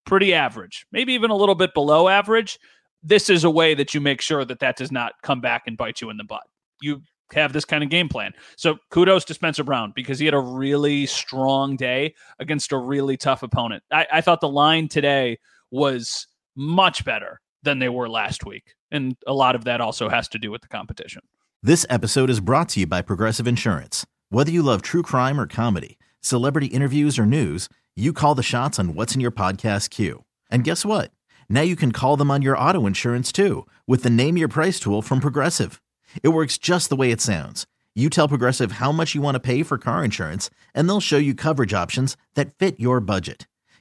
pretty 0.04 0.34
average, 0.34 0.88
maybe 0.92 1.14
even 1.14 1.30
a 1.30 1.36
little 1.36 1.54
bit 1.54 1.76
below 1.76 2.08
average. 2.08 2.58
This 3.04 3.30
is 3.30 3.44
a 3.44 3.52
way 3.52 3.76
that 3.76 3.94
you 3.94 4.02
make 4.02 4.20
sure 4.20 4.44
that 4.46 4.62
that 4.62 4.78
does 4.78 4.92
not 4.92 5.14
come 5.22 5.40
back 5.40 5.64
and 5.68 5.78
bite 5.78 6.02
you 6.02 6.10
in 6.10 6.18
the 6.18 6.24
butt. 6.24 6.42
You 6.82 7.04
have 7.34 7.54
this 7.54 7.66
kind 7.66 7.84
of 7.84 7.92
game 7.92 8.10
plan. 8.10 8.34
So 8.58 8.78
kudos 8.90 9.26
to 9.26 9.36
Spencer 9.36 9.64
Brown 9.64 9.94
because 9.96 10.18
he 10.18 10.26
had 10.26 10.34
a 10.34 10.40
really 10.40 11.06
strong 11.06 11.76
day 11.76 12.16
against 12.40 12.72
a 12.72 12.80
really 12.80 13.16
tough 13.16 13.44
opponent. 13.44 13.84
I, 13.92 14.08
I 14.12 14.22
thought 14.22 14.42
the 14.42 14.50
line 14.50 14.88
today 14.88 15.38
was 15.70 16.26
much 16.56 17.06
better 17.06 17.42
than 17.66 17.80
they 17.80 17.90
were 17.90 18.08
last 18.08 18.46
week. 18.46 18.76
And 18.92 19.18
a 19.28 19.34
lot 19.34 19.56
of 19.56 19.66
that 19.66 19.82
also 19.82 20.08
has 20.08 20.30
to 20.30 20.40
do 20.40 20.50
with 20.52 20.62
the 20.62 20.70
competition. 20.70 21.22
This 21.62 21.86
episode 21.90 22.30
is 22.30 22.40
brought 22.40 22.70
to 22.70 22.80
you 22.82 22.88
by 22.88 23.02
Progressive 23.02 23.48
Insurance. 23.48 24.06
Whether 24.30 24.52
you 24.52 24.64
love 24.64 24.82
true 24.82 25.04
crime 25.04 25.40
or 25.40 25.48
comedy, 25.48 25.98
celebrity 26.22 26.68
interviews 26.68 27.20
or 27.20 27.26
news, 27.26 27.68
you 27.96 28.14
call 28.14 28.36
the 28.36 28.44
shots 28.44 28.80
on 28.80 28.94
what's 28.96 29.16
in 29.16 29.22
your 29.22 29.32
podcast 29.32 29.90
queue. 29.90 30.24
And 30.50 30.64
guess 30.64 30.86
what? 30.86 31.12
Now 31.50 31.62
you 31.62 31.76
can 31.76 31.92
call 31.92 32.18
them 32.18 32.32
on 32.32 32.42
your 32.42 32.58
auto 32.58 32.86
insurance 32.86 33.32
too 33.32 33.66
with 33.88 34.04
the 34.04 34.10
Name 34.10 34.38
Your 34.38 34.48
Price 34.48 34.80
tool 34.80 35.02
from 35.02 35.20
Progressive. 35.20 35.82
It 36.24 36.30
works 36.30 36.58
just 36.58 36.90
the 36.90 36.96
way 36.96 37.12
it 37.12 37.22
sounds. 37.22 37.66
You 37.96 38.10
tell 38.10 38.28
Progressive 38.28 38.74
how 38.74 38.92
much 38.92 39.16
you 39.16 39.22
want 39.22 39.36
to 39.36 39.40
pay 39.40 39.64
for 39.64 39.78
car 39.78 40.04
insurance, 40.04 40.50
and 40.74 40.88
they'll 40.88 41.00
show 41.00 41.18
you 41.18 41.34
coverage 41.34 41.74
options 41.74 42.18
that 42.34 42.54
fit 42.58 42.80
your 42.80 43.00
budget. 43.00 43.48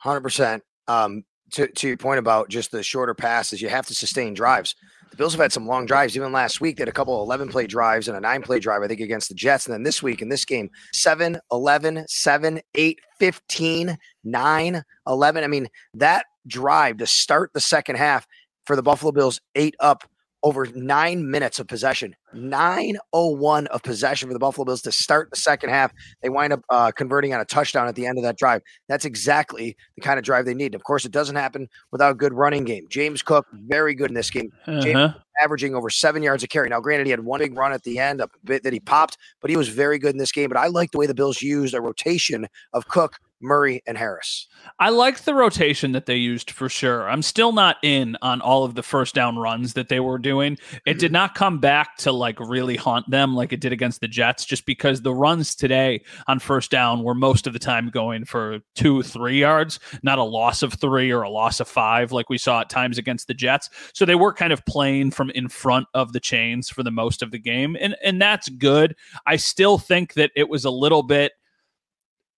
Hundred 0.00 0.20
percent. 0.20 0.62
Um, 0.88 1.24
to 1.52 1.68
to 1.68 1.88
your 1.88 1.96
point 1.96 2.18
about 2.18 2.48
just 2.48 2.70
the 2.70 2.82
shorter 2.82 3.14
passes, 3.14 3.62
you 3.62 3.68
have 3.68 3.86
to 3.86 3.94
sustain 3.94 4.34
drives. 4.34 4.74
The 5.10 5.16
Bills 5.16 5.32
have 5.32 5.40
had 5.40 5.52
some 5.52 5.66
long 5.66 5.86
drives. 5.86 6.16
Even 6.16 6.32
last 6.32 6.60
week, 6.60 6.76
they 6.76 6.82
had 6.82 6.88
a 6.88 6.92
couple 6.92 7.20
of 7.20 7.26
11 7.26 7.48
play 7.48 7.66
drives 7.66 8.06
and 8.06 8.16
a 8.16 8.20
nine 8.20 8.42
play 8.42 8.60
drive, 8.60 8.82
I 8.82 8.86
think, 8.86 9.00
against 9.00 9.28
the 9.28 9.34
Jets. 9.34 9.66
And 9.66 9.74
then 9.74 9.82
this 9.82 10.04
week 10.04 10.22
in 10.22 10.28
this 10.28 10.44
game, 10.44 10.70
7, 10.92 11.36
11, 11.50 12.04
7, 12.06 12.60
8, 12.76 13.00
15, 13.18 13.98
9, 14.22 14.84
11. 15.08 15.44
I 15.44 15.46
mean, 15.48 15.66
that 15.94 16.26
drive 16.46 16.98
to 16.98 17.08
start 17.08 17.50
the 17.52 17.60
second 17.60 17.96
half 17.96 18.24
for 18.64 18.76
the 18.76 18.82
Buffalo 18.82 19.10
Bills, 19.10 19.40
eight 19.56 19.74
up 19.80 20.04
over 20.42 20.66
nine 20.74 21.30
minutes 21.30 21.58
of 21.58 21.66
possession. 21.66 22.14
901 22.32 23.66
of 23.68 23.82
possession 23.82 24.28
for 24.28 24.32
the 24.32 24.38
Buffalo 24.38 24.64
Bills 24.64 24.82
to 24.82 24.92
start 24.92 25.30
the 25.30 25.36
second 25.36 25.70
half. 25.70 25.92
They 26.22 26.28
wind 26.28 26.52
up 26.52 26.64
uh, 26.70 26.92
converting 26.92 27.34
on 27.34 27.40
a 27.40 27.44
touchdown 27.44 27.88
at 27.88 27.94
the 27.94 28.06
end 28.06 28.18
of 28.18 28.24
that 28.24 28.38
drive. 28.38 28.62
That's 28.88 29.04
exactly 29.04 29.76
the 29.96 30.02
kind 30.02 30.18
of 30.18 30.24
drive 30.24 30.46
they 30.46 30.54
need. 30.54 30.74
Of 30.74 30.84
course, 30.84 31.04
it 31.04 31.12
doesn't 31.12 31.36
happen 31.36 31.68
without 31.90 32.12
a 32.12 32.14
good 32.14 32.32
running 32.32 32.64
game. 32.64 32.86
James 32.88 33.22
Cook, 33.22 33.46
very 33.52 33.94
good 33.94 34.10
in 34.10 34.14
this 34.14 34.30
game. 34.30 34.52
Uh-huh. 34.66 35.12
averaging 35.42 35.74
over 35.74 35.90
seven 35.90 36.22
yards 36.22 36.42
a 36.42 36.48
carry. 36.48 36.68
Now, 36.68 36.80
granted, 36.80 37.06
he 37.06 37.10
had 37.10 37.24
one 37.24 37.40
big 37.40 37.56
run 37.56 37.72
at 37.72 37.82
the 37.82 37.98
end, 37.98 38.20
a 38.20 38.28
bit 38.44 38.62
that 38.62 38.72
he 38.72 38.80
popped, 38.80 39.16
but 39.40 39.50
he 39.50 39.56
was 39.56 39.68
very 39.68 39.98
good 39.98 40.12
in 40.12 40.18
this 40.18 40.32
game. 40.32 40.48
But 40.48 40.58
I 40.58 40.66
like 40.66 40.90
the 40.90 40.98
way 40.98 41.06
the 41.06 41.14
Bills 41.14 41.42
used 41.42 41.74
a 41.74 41.80
rotation 41.80 42.46
of 42.72 42.88
Cook, 42.88 43.18
Murray, 43.40 43.82
and 43.86 43.96
Harris. 43.96 44.46
I 44.78 44.90
liked 44.90 45.24
the 45.24 45.34
rotation 45.34 45.92
that 45.92 46.06
they 46.06 46.16
used 46.16 46.50
for 46.50 46.68
sure. 46.68 47.08
I'm 47.08 47.22
still 47.22 47.52
not 47.52 47.76
in 47.82 48.16
on 48.22 48.40
all 48.40 48.64
of 48.64 48.74
the 48.74 48.82
first 48.82 49.14
down 49.14 49.38
runs 49.38 49.74
that 49.74 49.88
they 49.88 50.00
were 50.00 50.18
doing. 50.18 50.58
It 50.86 50.98
did 50.98 51.06
mm-hmm. 51.06 51.12
not 51.14 51.34
come 51.34 51.58
back 51.58 51.96
to 51.98 52.12
like 52.12 52.38
really 52.40 52.76
haunt 52.76 53.08
them 53.10 53.34
like 53.34 53.52
it 53.52 53.60
did 53.60 53.72
against 53.72 54.00
the 54.00 54.08
Jets, 54.08 54.44
just 54.44 54.66
because 54.66 55.02
the 55.02 55.14
runs 55.14 55.54
today 55.54 56.02
on 56.26 56.38
first 56.38 56.70
down 56.70 57.02
were 57.02 57.14
most 57.14 57.46
of 57.46 57.52
the 57.52 57.58
time 57.58 57.88
going 57.88 58.24
for 58.24 58.58
two, 58.74 59.02
three 59.02 59.40
yards, 59.40 59.80
not 60.02 60.18
a 60.18 60.24
loss 60.24 60.62
of 60.62 60.74
three 60.74 61.10
or 61.10 61.22
a 61.22 61.30
loss 61.30 61.60
of 61.60 61.68
five 61.68 62.12
like 62.12 62.28
we 62.28 62.38
saw 62.38 62.60
at 62.60 62.68
times 62.70 62.98
against 62.98 63.26
the 63.26 63.34
Jets. 63.34 63.70
So 63.94 64.04
they 64.04 64.14
were 64.14 64.32
kind 64.32 64.52
of 64.52 64.64
playing 64.66 65.12
from 65.12 65.30
in 65.30 65.48
front 65.48 65.86
of 65.94 66.12
the 66.12 66.20
chains 66.20 66.68
for 66.68 66.82
the 66.82 66.90
most 66.90 67.22
of 67.22 67.30
the 67.30 67.38
game. 67.38 67.76
And 67.80 67.96
and 68.04 68.20
that's 68.20 68.48
good. 68.48 68.96
I 69.26 69.36
still 69.36 69.78
think 69.78 70.14
that 70.14 70.30
it 70.36 70.48
was 70.48 70.64
a 70.64 70.70
little 70.70 71.02
bit 71.02 71.32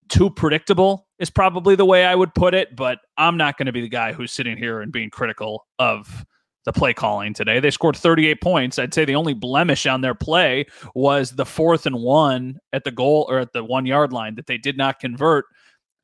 too 0.08 0.30
predictable 0.30 1.06
is 1.18 1.30
probably 1.30 1.74
the 1.74 1.84
way 1.84 2.04
I 2.04 2.14
would 2.14 2.34
put 2.34 2.54
it, 2.54 2.74
but 2.76 2.98
I'm 3.16 3.36
not 3.36 3.56
going 3.56 3.66
to 3.66 3.72
be 3.72 3.80
the 3.80 3.88
guy 3.88 4.12
who's 4.12 4.32
sitting 4.32 4.56
here 4.56 4.80
and 4.80 4.92
being 4.92 5.10
critical 5.10 5.66
of 5.78 6.24
the 6.64 6.72
play 6.72 6.94
calling 6.94 7.34
today. 7.34 7.60
They 7.60 7.70
scored 7.70 7.96
38 7.96 8.40
points. 8.40 8.78
I'd 8.78 8.94
say 8.94 9.04
the 9.04 9.16
only 9.16 9.34
blemish 9.34 9.86
on 9.86 10.00
their 10.00 10.14
play 10.14 10.66
was 10.94 11.32
the 11.32 11.46
fourth 11.46 11.86
and 11.86 11.96
one 11.96 12.58
at 12.72 12.84
the 12.84 12.90
goal 12.92 13.26
or 13.28 13.40
at 13.40 13.52
the 13.52 13.64
one 13.64 13.86
yard 13.86 14.12
line 14.12 14.36
that 14.36 14.46
they 14.46 14.58
did 14.58 14.76
not 14.76 15.00
convert. 15.00 15.46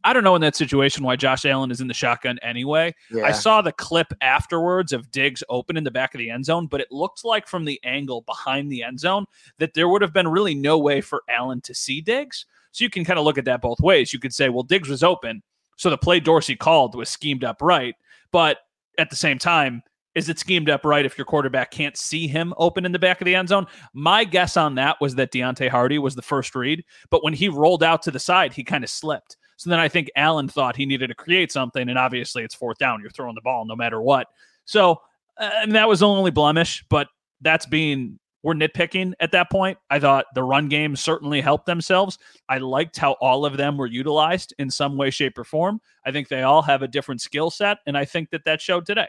I 0.05 0.13
don't 0.13 0.25
know 0.25 0.37
in 0.37 0.43
that 0.43 0.57
situation 0.57 1.05
why 1.05 1.17
Josh 1.17 1.45
Allen 1.45 1.71
is 1.71 1.81
in 1.81 1.89
the 1.89 1.95
shotgun 1.95 2.39
anyway. 2.41 2.95
I 3.25 3.33
saw 3.33 3.61
the 3.63 3.73
clip 3.73 4.13
afterwards 4.21 4.93
of 4.93 5.11
Diggs 5.11 5.43
open 5.49 5.77
in 5.77 5.85
the 5.85 5.91
back 5.91 6.15
of 6.15 6.19
the 6.19 6.31
end 6.31 6.45
zone, 6.45 6.67
but 6.69 6.81
it 6.81 6.93
looked 6.93 7.25
like 7.25 7.49
from 7.49 7.65
the 7.65 7.81
angle 7.85 8.23
behind 8.23 8.71
the 8.71 8.85
end 8.85 9.01
zone 9.01 9.27
that 9.59 9.75
there 9.75 9.89
would 9.89 10.03
have 10.03 10.13
been 10.13 10.29
really 10.29 10.55
no 10.55 10.79
way 10.79 11.01
for 11.01 11.23
Allen 11.29 11.61
to 11.63 11.75
see 11.75 12.01
Diggs. 12.01 12.47
So 12.79 12.85
you 12.85 12.91
can 12.91 13.05
kind 13.05 13.19
of 13.19 13.25
look 13.25 13.39
at 13.39 13.45
that 13.47 13.61
both 13.61 13.81
ways. 13.81 14.13
You 14.13 14.21
could 14.21 14.33
say, 14.33 14.51
well, 14.51 14.63
Diggs 14.63 14.89
was 14.89 15.03
open, 15.03 15.43
so 15.77 15.91
the 15.91 15.99
play 15.99 16.21
Dorsey 16.21 16.55
called 16.55 16.95
was 16.95 17.09
schemed 17.09 17.43
up 17.43 17.61
right. 17.61 17.97
But 18.31 18.59
at 18.99 19.11
the 19.11 19.17
same 19.17 19.37
time, 19.37 19.83
is 20.15 20.29
it 20.29 20.39
schemed 20.39 20.71
up 20.71 20.85
right 20.85 21.05
if 21.05 21.19
your 21.19 21.25
quarterback 21.25 21.73
can't 21.73 21.97
see 21.97 22.29
him 22.29 22.55
open 22.57 22.87
in 22.87 22.93
the 22.93 22.99
back 23.01 23.21
of 23.21 23.25
the 23.25 23.35
end 23.35 23.49
zone? 23.49 23.67
My 23.95 24.23
guess 24.23 24.57
on 24.57 24.77
that 24.77 24.97
was 25.01 25.17
that 25.17 25.33
Deonte 25.33 25.69
Harty 25.69 25.99
was 25.99 26.15
the 26.15 26.23
first 26.23 26.55
read, 26.55 26.85
but 27.11 27.25
when 27.25 27.35
he 27.35 27.49
rolled 27.49 27.83
out 27.83 28.01
to 28.03 28.13
the 28.13 28.21
side, 28.21 28.53
he 28.53 28.63
kind 28.63 28.85
of 28.85 28.91
slipped. 28.91 29.37
So 29.57 29.71
then 29.71 29.81
I 29.81 29.89
think 29.89 30.09
Allen 30.15 30.47
thought 30.47 30.77
he 30.77 30.87
needed 30.87 31.09
to 31.09 31.17
create 31.17 31.51
something, 31.51 31.89
and 31.89 31.99
obviously 31.99 32.45
it's 32.45 32.55
fourth 32.55 32.79
down. 32.79 33.01
You're 33.01 33.11
throwing 33.11 33.35
the 33.35 33.41
ball 33.41 33.65
no 33.65 33.75
matter 33.75 34.01
what. 34.01 34.29
So 34.67 35.01
uh, 35.37 35.51
and 35.63 35.75
that 35.75 35.89
was 35.89 36.01
only 36.01 36.31
blemish, 36.31 36.85
but 36.89 37.09
that's 37.41 37.67
being 37.67 38.21
we're 38.43 38.55
nitpicking 38.55 39.13
at 39.21 39.33
that 39.33 39.51
point. 39.51 39.79
I 39.91 39.99
thought 39.99 40.27
the 40.35 40.45
run 40.45 40.69
game 40.69 40.97
certainly 40.97 41.41
helped 41.41 41.67
themselves. 41.67 42.19
I 42.49 42.59
liked 42.59 42.97
how 42.97 43.13
all 43.21 43.45
of 43.45 43.57
them 43.57 43.77
were 43.77 43.87
utilized 43.87 44.55
in 44.59 44.71
some 44.71 44.97
way, 44.97 45.11
shape, 45.11 45.39
or 45.39 45.45
form. 45.45 45.81
I 46.07 46.13
think 46.13 46.29
they 46.29 46.43
all 46.43 46.63
have 46.63 46.83
a 46.83 46.89
different 46.89 47.21
skill 47.21 47.51
set, 47.51 47.79
and 47.87 47.97
I 47.99 48.05
think 48.05 48.31
that 48.31 48.45
that 48.45 48.61
showed 48.61 48.87
today. 48.87 49.09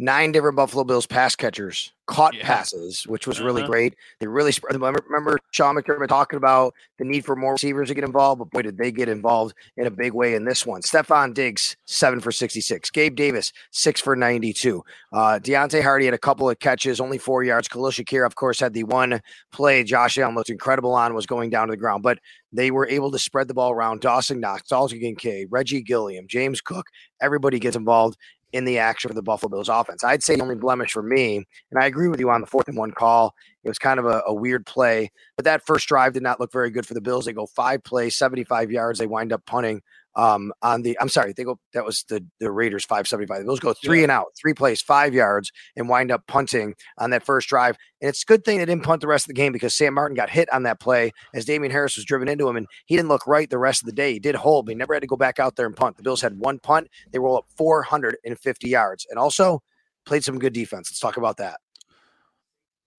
Nine 0.00 0.30
different 0.30 0.56
Buffalo 0.56 0.84
Bills 0.84 1.06
pass 1.06 1.34
catchers 1.34 1.92
caught 2.06 2.32
Yeah. 2.34 2.46
passes, 2.46 3.06
which 3.06 3.26
was 3.26 3.38
really 3.40 3.60
Uh-huh. 3.62 3.70
great. 3.70 3.94
They 4.20 4.26
really 4.28 4.52
spread. 4.52 4.72
Remember, 4.74 5.02
remember 5.08 5.38
Sean 5.50 5.74
McDermott 5.76 6.08
talking 6.08 6.38
about 6.38 6.72
the 6.98 7.04
need 7.04 7.24
for 7.26 7.36
more 7.36 7.52
receivers 7.52 7.88
to 7.88 7.94
get 7.94 8.04
involved, 8.04 8.38
but 8.38 8.50
boy, 8.50 8.62
did 8.62 8.78
they 8.78 8.90
get 8.90 9.08
involved 9.10 9.54
in 9.76 9.86
a 9.86 9.90
big 9.90 10.14
way 10.14 10.34
in 10.34 10.44
this 10.44 10.64
one. 10.64 10.80
Stefon 10.80 11.34
Diggs, 11.34 11.76
seven 11.86 12.20
for 12.20 12.32
66. 12.32 12.90
Gabe 12.90 13.14
Davis, 13.14 13.52
six 13.72 14.00
for 14.00 14.16
92. 14.16 14.82
Uh, 15.12 15.38
Deonte 15.42 15.82
Harty 15.82 16.06
had 16.06 16.14
a 16.14 16.18
couple 16.18 16.48
of 16.48 16.58
catches, 16.60 16.98
only 17.00 17.18
four 17.18 17.42
yards. 17.44 17.68
Khalil 17.68 17.90
Shakir, 17.90 18.24
of 18.24 18.36
course, 18.36 18.60
had 18.60 18.72
the 18.72 18.84
one 18.84 19.20
play 19.52 19.82
Josh 19.84 20.16
Allen 20.16 20.34
looked 20.34 20.48
incredible 20.48 20.94
on, 20.94 21.12
was 21.12 21.26
going 21.26 21.50
down 21.50 21.66
to 21.68 21.72
the 21.72 21.76
ground, 21.76 22.02
but 22.02 22.18
they 22.52 22.70
were 22.70 22.88
able 22.88 23.10
to 23.10 23.18
spread 23.18 23.48
the 23.48 23.54
ball 23.54 23.72
around. 23.72 24.00
Dawson 24.00 24.40
Knox, 24.40 24.66
Dalton 24.68 24.98
Kincaid, 25.00 25.48
Reggie 25.50 25.82
Gilliam, 25.82 26.26
James 26.26 26.62
Cook, 26.62 26.86
everybody 27.20 27.58
gets 27.58 27.76
involved 27.76 28.16
in 28.52 28.64
the 28.64 28.78
action 28.78 29.08
for 29.08 29.14
the 29.14 29.22
Buffalo 29.22 29.50
Bills 29.50 29.68
offense. 29.68 30.02
I'd 30.02 30.22
say 30.22 30.36
the 30.36 30.42
only 30.42 30.54
blemish 30.54 30.92
for 30.92 31.02
me, 31.02 31.46
and 31.70 31.82
I 31.82 31.86
agree 31.86 32.08
with 32.08 32.20
you 32.20 32.30
on 32.30 32.40
the 32.40 32.46
fourth 32.46 32.68
and 32.68 32.76
one 32.76 32.92
call. 32.92 33.34
It 33.64 33.68
was 33.68 33.78
kind 33.78 33.98
of 33.98 34.06
a, 34.06 34.22
a 34.26 34.32
weird 34.32 34.64
play, 34.64 35.10
but 35.36 35.44
that 35.44 35.66
first 35.66 35.88
drive 35.88 36.14
did 36.14 36.22
not 36.22 36.40
look 36.40 36.52
very 36.52 36.70
good 36.70 36.86
for 36.86 36.94
the 36.94 37.00
Bills. 37.00 37.26
They 37.26 37.32
go 37.32 37.46
five 37.46 37.84
plays, 37.84 38.16
75 38.16 38.70
yards. 38.70 38.98
They 38.98 39.06
wind 39.06 39.32
up 39.32 39.44
punting 39.44 39.82
um, 40.16 40.52
on 40.62 40.82
the, 40.82 40.96
I'm 41.00 41.08
sorry, 41.08 41.32
they 41.36 41.44
go, 41.44 41.58
that 41.74 41.84
was 41.84 42.04
the, 42.08 42.24
the 42.40 42.50
Raiders 42.50 42.84
575. 42.84 43.38
The 43.38 43.44
Bills 43.44 43.60
go 43.60 43.72
three 43.72 43.98
Yeah. 43.98 44.04
and 44.04 44.12
out, 44.12 44.26
three 44.40 44.52
plays, 44.54 44.82
five 44.82 45.14
yards, 45.14 45.52
and 45.76 45.88
wind 45.88 46.10
up 46.10 46.26
punting 46.26 46.74
on 46.98 47.10
that 47.10 47.24
first 47.24 47.48
drive. 47.48 47.76
And 48.00 48.08
it's 48.08 48.22
a 48.22 48.26
good 48.26 48.44
thing 48.44 48.58
they 48.58 48.64
didn't 48.64 48.82
punt 48.84 49.00
the 49.00 49.06
rest 49.06 49.24
of 49.26 49.28
the 49.28 49.34
game 49.34 49.52
because 49.52 49.74
Sam 49.74 49.94
Martin 49.94 50.16
got 50.16 50.30
hit 50.30 50.52
on 50.52 50.64
that 50.64 50.80
play 50.80 51.12
as 51.34 51.44
Damien 51.44 51.70
Harris 51.70 51.96
was 51.96 52.04
driven 52.04 52.26
into 52.28 52.48
him, 52.48 52.56
and 52.56 52.66
he 52.86 52.96
didn't 52.96 53.08
look 53.08 53.26
right 53.26 53.48
the 53.48 53.58
rest 53.58 53.82
of 53.82 53.86
the 53.86 53.92
day. 53.92 54.12
He 54.12 54.18
did 54.18 54.34
hold, 54.34 54.66
but 54.66 54.72
he 54.72 54.76
never 54.76 54.94
had 54.94 55.00
to 55.02 55.06
go 55.06 55.16
back 55.16 55.38
out 55.38 55.56
there 55.56 55.66
and 55.66 55.76
punt. 55.76 55.96
The 55.96 56.02
Bills 56.02 56.20
had 56.22 56.38
one 56.38 56.58
punt. 56.58 56.88
They 57.12 57.18
roll 57.18 57.36
up 57.38 57.46
450 57.56 58.68
yards 58.68 59.06
and 59.10 59.18
also 59.18 59.62
played 60.04 60.24
some 60.24 60.38
good 60.38 60.52
defense. 60.52 60.90
Let's 60.90 61.00
talk 61.00 61.16
about 61.16 61.36
that. 61.36 61.60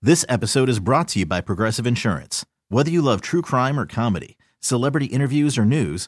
This 0.01 0.23
episode 0.29 0.69
is 0.69 0.79
brought 0.79 1.09
to 1.09 1.19
you 1.19 1.25
by 1.25 1.41
Progressive 1.41 1.85
Insurance. 1.85 2.45
Whether 2.69 2.89
you 2.91 3.01
love 3.01 3.21
true 3.21 3.41
crime 3.41 3.77
or 3.79 3.85
comedy, 3.85 4.37
celebrity 4.61 5.07
interviews 5.07 5.57
or 5.57 5.65
news, 5.65 6.07